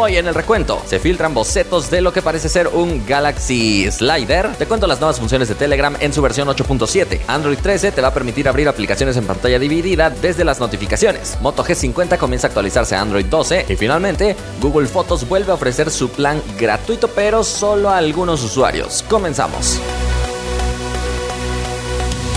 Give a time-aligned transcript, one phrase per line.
[0.00, 4.54] Hoy en el recuento se filtran bocetos de lo que parece ser un Galaxy Slider.
[4.54, 7.22] Te cuento las nuevas funciones de Telegram en su versión 8.7.
[7.26, 11.36] Android 13 te va a permitir abrir aplicaciones en pantalla dividida desde las notificaciones.
[11.40, 15.90] Moto G50 comienza a actualizarse a Android 12 y finalmente Google Fotos vuelve a ofrecer
[15.90, 19.04] su plan gratuito pero solo a algunos usuarios.
[19.10, 19.80] Comenzamos.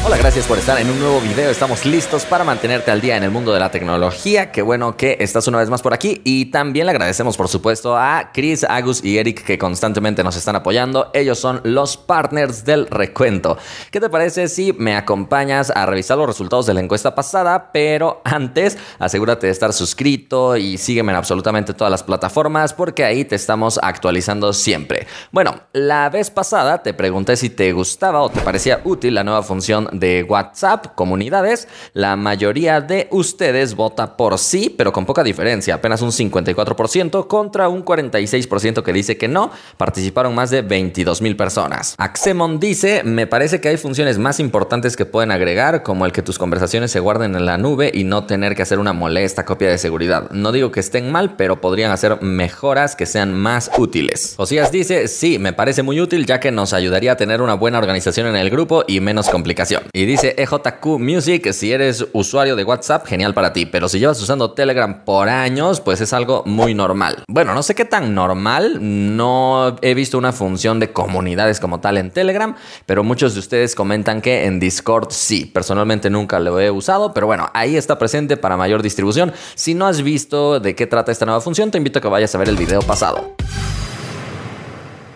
[0.03, 1.51] Hola, gracias por estar en un nuevo video.
[1.51, 4.51] Estamos listos para mantenerte al día en el mundo de la tecnología.
[4.51, 6.21] Qué bueno que estás una vez más por aquí.
[6.23, 10.55] Y también le agradecemos, por supuesto, a Chris, Agus y Eric que constantemente nos están
[10.55, 11.11] apoyando.
[11.13, 13.59] Ellos son los partners del recuento.
[13.91, 17.69] ¿Qué te parece si me acompañas a revisar los resultados de la encuesta pasada?
[17.71, 23.23] Pero antes, asegúrate de estar suscrito y sígueme en absolutamente todas las plataformas porque ahí
[23.23, 25.05] te estamos actualizando siempre.
[25.31, 29.43] Bueno, la vez pasada te pregunté si te gustaba o te parecía útil la nueva
[29.43, 35.75] función de WhatsApp, comunidades, la mayoría de ustedes vota por sí, pero con poca diferencia,
[35.75, 39.51] apenas un 54% contra un 46% que dice que no.
[39.77, 41.95] Participaron más de 22 mil personas.
[41.97, 46.21] Axemon dice, me parece que hay funciones más importantes que pueden agregar, como el que
[46.21, 49.69] tus conversaciones se guarden en la nube y no tener que hacer una molesta copia
[49.69, 50.29] de seguridad.
[50.31, 54.35] No digo que estén mal, pero podrían hacer mejoras que sean más útiles.
[54.37, 57.77] Josías dice, sí, me parece muy útil ya que nos ayudaría a tener una buena
[57.77, 59.80] organización en el grupo y menos complicación.
[59.93, 64.21] Y dice EJQ Music, si eres usuario de WhatsApp, genial para ti, pero si llevas
[64.21, 67.23] usando Telegram por años, pues es algo muy normal.
[67.27, 71.97] Bueno, no sé qué tan normal, no he visto una función de comunidades como tal
[71.97, 76.71] en Telegram, pero muchos de ustedes comentan que en Discord sí, personalmente nunca lo he
[76.71, 79.33] usado, pero bueno, ahí está presente para mayor distribución.
[79.55, 82.33] Si no has visto de qué trata esta nueva función, te invito a que vayas
[82.35, 83.35] a ver el video pasado.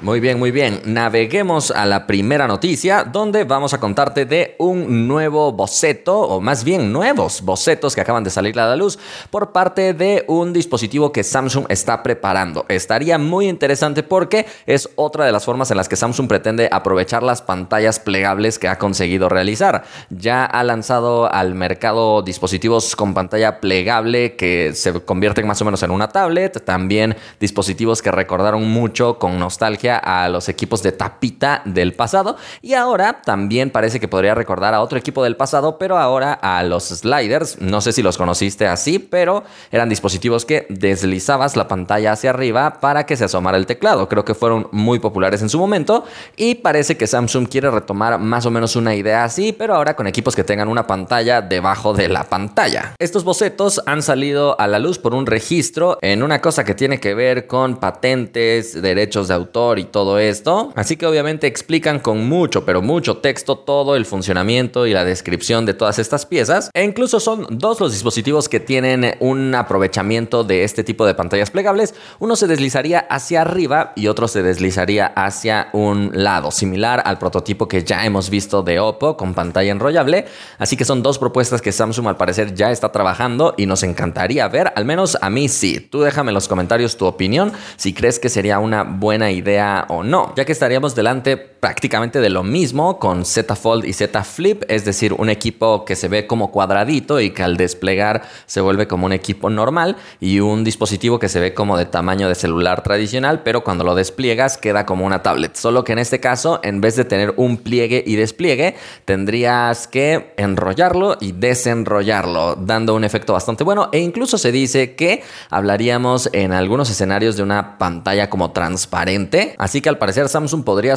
[0.06, 0.82] Muy bien, muy bien.
[0.86, 6.64] Naveguemos a la primera noticia donde vamos a contarte de un nuevo boceto, o más
[6.64, 9.00] bien nuevos bocetos que acaban de salir a la luz
[9.32, 12.68] por parte de un dispositivo que Samsung está preparando.
[12.70, 17.24] Estaría muy interesante porque es otra de las formas en las que Samsung pretende aprovechar
[17.24, 19.86] las pantallas plegables que ha conseguido realizar.
[20.12, 25.82] Ya ha lanzado al mercado dispositivos con pantalla plegable que se convierten más o menos
[25.82, 31.62] en una tablet, también dispositivos que recordaron mucho con nostalgia a los equipos de tapita
[31.66, 35.98] del pasado y ahora también parece que podría recordar a otro equipo del pasado, pero
[35.98, 37.60] ahora a los sliders.
[37.62, 42.80] No sé si los conociste así, pero eran dispositivos que deslizabas la pantalla hacia arriba
[42.80, 44.10] para que se asomara el teclado.
[44.10, 46.06] Creo que fueron muy populares en su momento
[46.36, 50.08] y parece que Samsung quiere retomar más o menos una idea así, pero ahora con
[50.08, 52.96] equipos que tengan una pantalla debajo de la pantalla.
[53.00, 57.00] Estos bocetos han salido a la luz por un registro en una cosa que tiene
[57.00, 60.72] que ver con patentes, derechos de autor y todo esto.
[60.76, 65.66] Así que obviamente explican con mucho, pero mucho texto todo el funcionamiento y la descripción
[65.66, 66.70] de todas estas piezas.
[66.74, 71.52] E incluso son dos los dispositivos que tienen un aprovechamiento de este tipo de pantallas
[71.52, 71.96] plegables.
[72.20, 77.68] Uno se deslizaría hacia arriba y otro se deslizaría hacia un lado, similar al prototipo
[77.68, 80.26] que ya hemos visto de Oppo con pantalla enrollable.
[80.58, 84.48] Así que son dos propuestas que Samsung al parecer ya está trabajando y nos encantaría
[84.48, 85.80] ver, al menos a mí sí.
[85.80, 90.04] Tú déjame en los comentarios tu opinión si crees que sería una buena idea o
[90.04, 94.62] no, ya que estaríamos delante prácticamente de lo mismo con Z Fold y Z Flip,
[94.68, 98.88] es decir, un equipo que se ve como cuadradito y que al desplegar se vuelve
[98.88, 102.84] como un equipo normal y un dispositivo que se ve como de tamaño de celular
[102.84, 105.56] tradicional, pero cuando lo despliegas queda como una tablet.
[105.56, 110.36] Solo que en este caso, en vez de tener un pliegue y despliegue, tendrías que
[110.38, 116.54] enrollarlo y desenrollarlo, dando un efecto bastante bueno e incluso se dice que hablaríamos en
[116.54, 120.96] algunos escenarios de una pantalla como transparente, Así que al parecer Samsung podría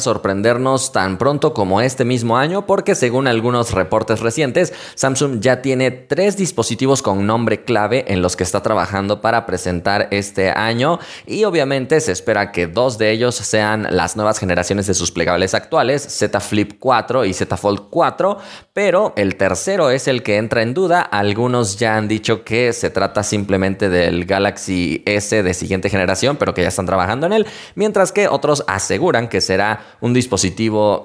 [0.91, 6.35] tan pronto como este mismo año porque según algunos reportes recientes, Samsung ya tiene tres
[6.35, 12.01] dispositivos con nombre clave en los que está trabajando para presentar este año y obviamente
[12.01, 16.39] se espera que dos de ellos sean las nuevas generaciones de sus plegables actuales, Z
[16.41, 18.37] Flip 4 y Z Fold 4,
[18.73, 21.01] pero el tercero es el que entra en duda.
[21.01, 26.53] Algunos ya han dicho que se trata simplemente del Galaxy S de siguiente generación, pero
[26.53, 30.48] que ya están trabajando en él, mientras que otros aseguran que será un dispositivo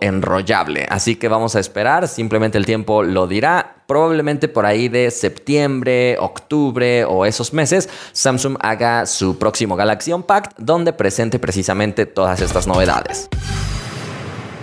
[0.01, 0.87] enrollable.
[0.89, 3.77] Así que vamos a esperar, simplemente el tiempo lo dirá.
[3.87, 10.53] Probablemente por ahí de septiembre, octubre o esos meses, Samsung haga su próximo Galaxy Unpacked
[10.59, 13.29] donde presente precisamente todas estas novedades.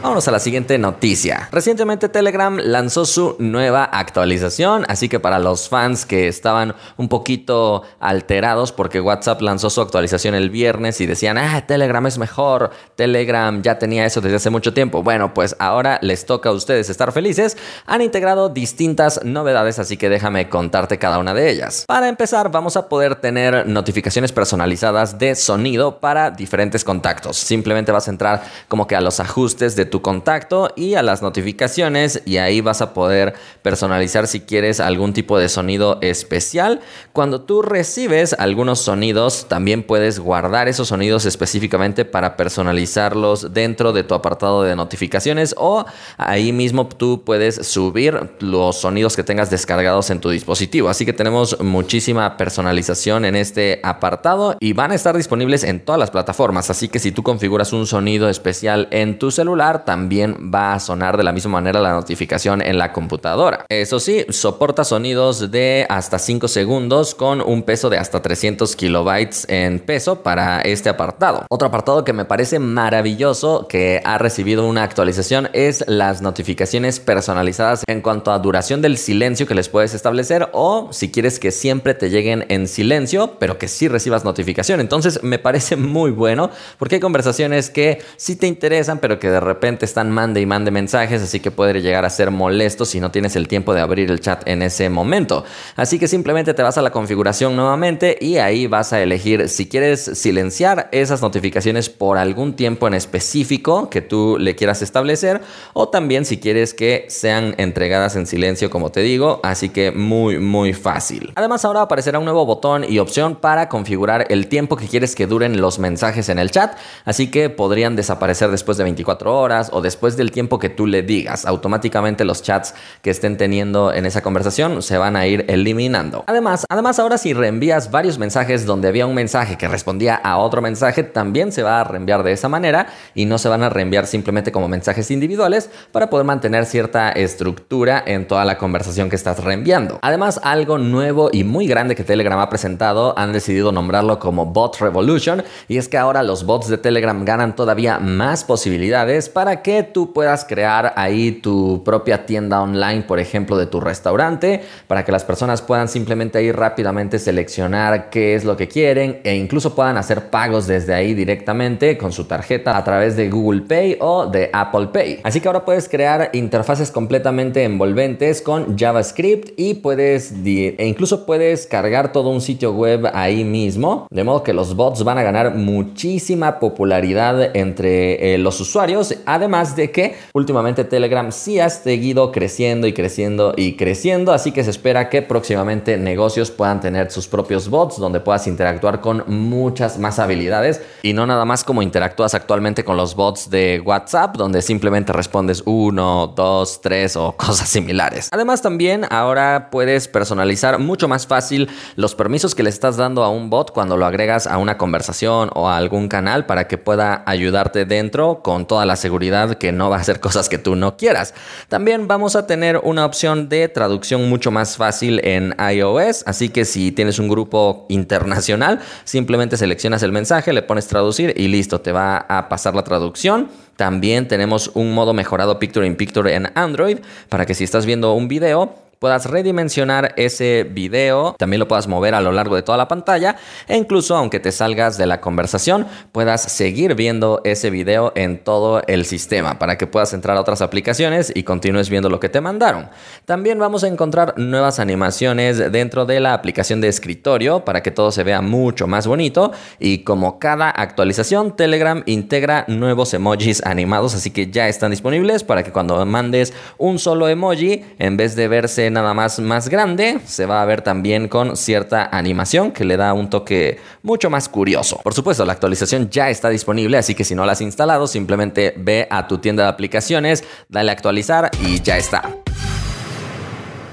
[0.01, 1.47] Vámonos a la siguiente noticia.
[1.51, 7.83] Recientemente Telegram lanzó su nueva actualización, así que para los fans que estaban un poquito
[7.99, 13.61] alterados porque WhatsApp lanzó su actualización el viernes y decían, ah, Telegram es mejor, Telegram
[13.61, 15.03] ya tenía eso desde hace mucho tiempo.
[15.03, 17.55] Bueno, pues ahora les toca a ustedes estar felices.
[17.85, 21.85] Han integrado distintas novedades, así que déjame contarte cada una de ellas.
[21.87, 27.37] Para empezar, vamos a poder tener notificaciones personalizadas de sonido para diferentes contactos.
[27.37, 31.21] Simplemente vas a entrar como que a los ajustes de tu contacto y a las
[31.21, 36.79] notificaciones y ahí vas a poder personalizar si quieres algún tipo de sonido especial.
[37.13, 44.03] Cuando tú recibes algunos sonidos, también puedes guardar esos sonidos específicamente para personalizarlos dentro de
[44.03, 45.85] tu apartado de notificaciones o
[46.17, 50.89] ahí mismo tú puedes subir los sonidos que tengas descargados en tu dispositivo.
[50.89, 55.99] Así que tenemos muchísima personalización en este apartado y van a estar disponibles en todas
[55.99, 56.69] las plataformas.
[56.69, 61.17] Así que si tú configuras un sonido especial en tu celular, también va a sonar
[61.17, 63.65] de la misma manera la notificación en la computadora.
[63.69, 69.45] Eso sí, soporta sonidos de hasta 5 segundos con un peso de hasta 300 kilobytes
[69.49, 71.45] en peso para este apartado.
[71.49, 77.83] Otro apartado que me parece maravilloso que ha recibido una actualización es las notificaciones personalizadas
[77.87, 81.93] en cuanto a duración del silencio que les puedes establecer o si quieres que siempre
[81.93, 84.79] te lleguen en silencio, pero que sí recibas notificación.
[84.79, 89.39] Entonces me parece muy bueno porque hay conversaciones que sí te interesan, pero que de
[89.39, 93.11] repente están mande y mande mensajes, así que puede llegar a ser molesto si no
[93.11, 95.43] tienes el tiempo de abrir el chat en ese momento.
[95.75, 99.67] Así que simplemente te vas a la configuración nuevamente y ahí vas a elegir si
[99.67, 105.41] quieres silenciar esas notificaciones por algún tiempo en específico que tú le quieras establecer
[105.73, 110.39] o también si quieres que sean entregadas en silencio como te digo, así que muy
[110.39, 111.31] muy fácil.
[111.35, 115.27] Además ahora aparecerá un nuevo botón y opción para configurar el tiempo que quieres que
[115.27, 116.75] duren los mensajes en el chat,
[117.05, 121.03] así que podrían desaparecer después de 24 horas o después del tiempo que tú le
[121.03, 121.45] digas.
[121.45, 126.23] Automáticamente los chats que estén teniendo en esa conversación se van a ir eliminando.
[126.27, 130.61] Además, además ahora si reenvías varios mensajes donde había un mensaje que respondía a otro
[130.61, 134.07] mensaje, también se va a reenviar de esa manera y no se van a reenviar
[134.07, 139.43] simplemente como mensajes individuales para poder mantener cierta estructura en toda la conversación que estás
[139.43, 139.99] reenviando.
[140.01, 144.77] Además, algo nuevo y muy grande que Telegram ha presentado, han decidido nombrarlo como Bot
[144.79, 149.83] Revolution y es que ahora los bots de Telegram ganan todavía más posibilidades para que
[149.83, 155.11] tú puedas crear ahí tu propia tienda online, por ejemplo, de tu restaurante, para que
[155.11, 159.97] las personas puedan simplemente ir rápidamente seleccionar qué es lo que quieren e incluso puedan
[159.97, 164.49] hacer pagos desde ahí directamente con su tarjeta a través de Google Pay o de
[164.53, 165.19] Apple Pay.
[165.23, 171.67] Así que ahora puedes crear interfaces completamente envolventes con JavaScript y puedes e incluso puedes
[171.67, 175.55] cargar todo un sitio web ahí mismo, de modo que los bots van a ganar
[175.55, 182.85] muchísima popularidad entre eh, los usuarios Además de que últimamente Telegram sí ha seguido creciendo
[182.85, 187.69] y creciendo y creciendo, así que se espera que próximamente negocios puedan tener sus propios
[187.69, 192.83] bots donde puedas interactuar con muchas más habilidades y no nada más como interactúas actualmente
[192.83, 198.27] con los bots de WhatsApp donde simplemente respondes uno, dos, tres o cosas similares.
[198.33, 203.29] Además también ahora puedes personalizar mucho más fácil los permisos que le estás dando a
[203.29, 207.23] un bot cuando lo agregas a una conversación o a algún canal para que pueda
[207.25, 209.20] ayudarte dentro con toda la seguridad
[209.59, 211.33] que no va a hacer cosas que tú no quieras.
[211.67, 216.65] También vamos a tener una opción de traducción mucho más fácil en iOS, así que
[216.65, 221.91] si tienes un grupo internacional, simplemente seleccionas el mensaje, le pones traducir y listo, te
[221.91, 223.49] va a pasar la traducción.
[223.75, 228.13] También tenemos un modo mejorado Picture in Picture en Android para que si estás viendo
[228.13, 232.77] un video puedas redimensionar ese video, también lo puedas mover a lo largo de toda
[232.77, 233.35] la pantalla
[233.67, 238.83] e incluso aunque te salgas de la conversación, puedas seguir viendo ese video en todo
[238.85, 242.41] el sistema para que puedas entrar a otras aplicaciones y continúes viendo lo que te
[242.41, 242.89] mandaron.
[243.25, 248.11] También vamos a encontrar nuevas animaciones dentro de la aplicación de escritorio para que todo
[248.11, 254.29] se vea mucho más bonito y como cada actualización Telegram integra nuevos emojis animados así
[254.29, 258.90] que ya están disponibles para que cuando mandes un solo emoji en vez de verse
[258.91, 263.13] nada más más grande, se va a ver también con cierta animación que le da
[263.13, 264.99] un toque mucho más curioso.
[265.03, 268.73] Por supuesto, la actualización ya está disponible, así que si no la has instalado, simplemente
[268.77, 272.29] ve a tu tienda de aplicaciones, dale a actualizar y ya está.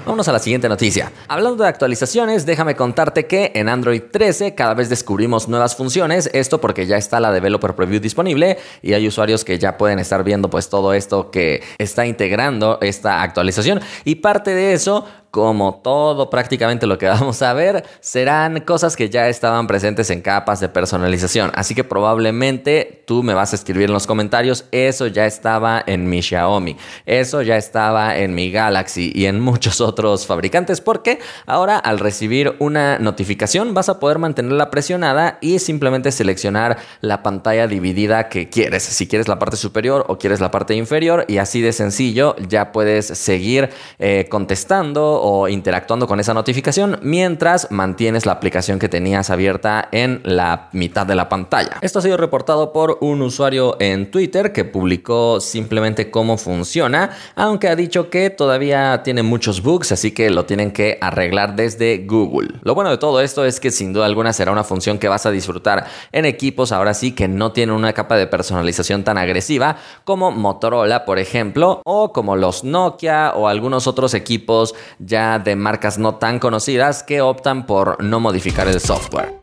[0.09, 1.11] Vámonos a la siguiente noticia.
[1.27, 6.59] Hablando de actualizaciones, déjame contarte que en Android 13 cada vez descubrimos nuevas funciones, esto
[6.59, 10.49] porque ya está la Developer Preview disponible y hay usuarios que ya pueden estar viendo
[10.49, 16.87] pues todo esto que está integrando esta actualización y parte de eso como todo prácticamente
[16.87, 21.51] lo que vamos a ver, serán cosas que ya estaban presentes en capas de personalización.
[21.53, 26.09] Así que probablemente tú me vas a escribir en los comentarios, eso ya estaba en
[26.09, 31.77] mi Xiaomi, eso ya estaba en mi Galaxy y en muchos otros fabricantes, porque ahora
[31.77, 38.29] al recibir una notificación vas a poder mantenerla presionada y simplemente seleccionar la pantalla dividida
[38.29, 38.83] que quieres.
[38.83, 42.71] Si quieres la parte superior o quieres la parte inferior y así de sencillo ya
[42.71, 43.69] puedes seguir
[43.99, 50.21] eh, contestando o interactuando con esa notificación mientras mantienes la aplicación que tenías abierta en
[50.23, 51.77] la mitad de la pantalla.
[51.81, 57.67] Esto ha sido reportado por un usuario en Twitter que publicó simplemente cómo funciona, aunque
[57.67, 62.49] ha dicho que todavía tiene muchos bugs, así que lo tienen que arreglar desde Google.
[62.61, 65.25] Lo bueno de todo esto es que sin duda alguna será una función que vas
[65.25, 69.77] a disfrutar en equipos ahora sí que no tienen una capa de personalización tan agresiva
[70.03, 74.75] como Motorola, por ejemplo, o como los Nokia o algunos otros equipos
[75.09, 79.39] ya de marcas no tan conocidas que optan por no modificar el software.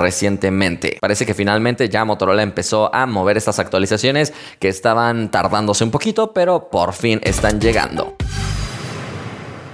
[1.00, 6.32] Parece que finalmente ya Motorola empezó a mover estas actualizaciones que estaban tardándose un poquito,
[6.32, 8.16] pero por fin están llegando.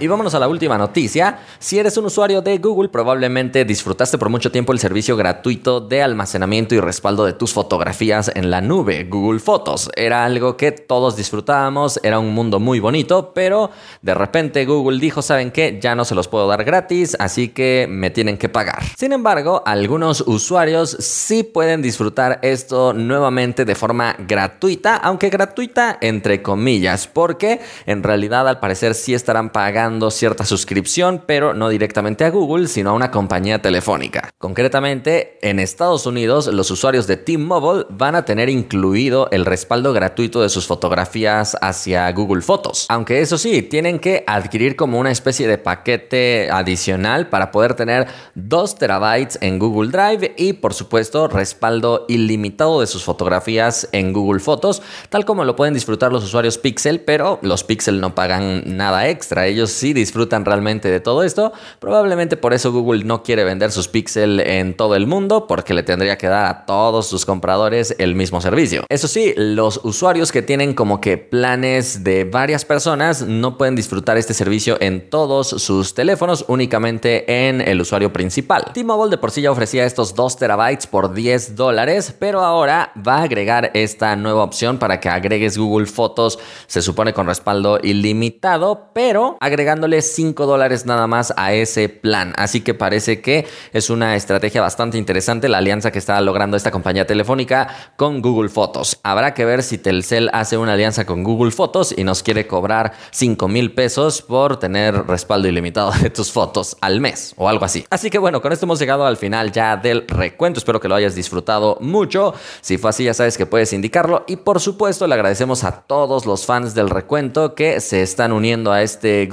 [0.02, 1.38] Y vámonos a la última noticia.
[1.60, 6.02] Si eres un usuario de Google, probablemente disfrutaste por mucho tiempo el servicio gratuito de
[6.02, 9.92] almacenamiento y respaldo de tus fotografías en la nube, Google Fotos.
[9.94, 15.22] Era algo que todos disfrutábamos, era un mundo muy bonito, pero de repente Google dijo,
[15.22, 15.78] ¿saben qué?
[15.80, 18.82] Ya no se los puedo dar gratis, así que me tienen que pagar.
[18.98, 26.42] Sin embargo, algunos usuarios sí pueden disfrutar esto nuevamente de forma gratuita, aunque gratuita entre
[26.42, 32.30] comillas, porque en realidad al parecer sí estarán pagando cierta suscripción, pero no directamente a
[32.30, 34.30] Google, sino a una compañía telefónica.
[34.38, 40.42] Concretamente, en Estados Unidos, los usuarios de T-Mobile van a tener incluido el respaldo gratuito
[40.42, 42.86] de sus fotografías hacia Google Fotos.
[42.88, 48.06] Aunque eso sí, tienen que adquirir como una especie de paquete adicional para poder tener
[48.34, 54.40] 2 terabytes en Google Drive y por supuesto respaldo ilimitado de sus fotografías en Google
[54.40, 59.08] Fotos, tal como lo pueden disfrutar los usuarios Pixel, pero los Pixel no pagan nada
[59.08, 59.46] extra.
[59.46, 61.52] Ellos si disfrutan realmente de todo esto.
[61.78, 65.82] Probablemente por eso Google no quiere vender sus Pixel en todo el mundo, porque le
[65.82, 68.84] tendría que dar a todos sus compradores el mismo servicio.
[68.88, 74.16] Eso sí, los usuarios que tienen como que planes de varias personas no pueden disfrutar
[74.16, 78.66] este servicio en todos sus teléfonos, únicamente en el usuario principal.
[78.72, 83.16] T-Mobile de por sí ya ofrecía estos 2 terabytes por 10 dólares, pero ahora va
[83.16, 88.90] a agregar esta nueva opción para que agregues Google Fotos, se supone con respaldo ilimitado,
[88.92, 92.32] pero agregar dándole 5 dólares nada más a ese plan.
[92.36, 96.70] Así que parece que es una estrategia bastante interesante la alianza que está logrando esta
[96.70, 98.98] compañía telefónica con Google Fotos.
[99.02, 102.92] Habrá que ver si Telcel hace una alianza con Google Fotos y nos quiere cobrar
[103.10, 107.84] 5 mil pesos por tener respaldo ilimitado de tus fotos al mes o algo así.
[107.90, 110.58] Así que bueno, con esto hemos llegado al final ya del recuento.
[110.58, 112.34] Espero que lo hayas disfrutado mucho.
[112.60, 114.24] Si fue así, ya sabes que puedes indicarlo.
[114.26, 118.72] Y por supuesto, le agradecemos a todos los fans del recuento que se están uniendo
[118.72, 119.26] a este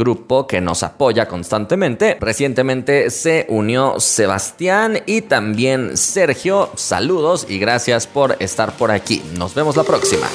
[0.48, 2.18] que nos apoya constantemente.
[2.20, 6.70] Recientemente se unió Sebastián y también Sergio.
[6.76, 9.24] Saludos y gracias por estar por aquí.
[9.38, 10.28] Nos vemos la próxima.